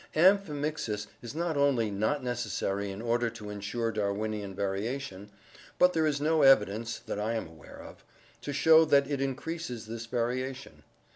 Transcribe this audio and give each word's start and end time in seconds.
Amphimixis 0.15 1.05
is 1.21 1.35
not 1.35 1.55
only 1.57 1.91
not 1.91 2.23
necessary 2.23 2.89
in 2.89 3.03
order 3.03 3.29
to 3.29 3.51
insure 3.51 3.91
Darwinian 3.91 4.55
variation, 4.55 5.29
but 5.77 5.93
there 5.93 6.07
is 6.07 6.19
no 6.19 6.41
evidence 6.41 6.97
(that 6.97 7.19
I 7.19 7.35
am 7.35 7.47
aware 7.47 7.79
of) 7.83 8.03
to 8.41 8.51
show 8.51 8.83
that 8.85 9.05
it 9.07 9.21
increases 9.21 9.85
this 9.85 10.07
variation. 10.07 10.81